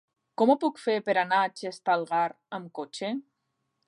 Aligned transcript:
Com 0.41 0.51
ho 0.51 0.55
puc 0.63 0.79
fer 0.85 0.95
per 1.09 1.15
anar 1.23 1.41
a 1.47 1.51
Xestalgar 1.61 2.23
amb 2.59 2.73
cotxe? 2.81 3.13